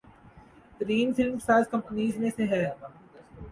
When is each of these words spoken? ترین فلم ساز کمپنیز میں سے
ترین 0.79 1.13
فلم 1.13 1.37
ساز 1.39 1.67
کمپنیز 1.71 2.17
میں 2.17 2.29
سے 2.35 2.43